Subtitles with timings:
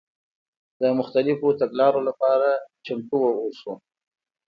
[0.81, 3.71] د مختلفو تګلارو لپاره باید چمتو واوسو.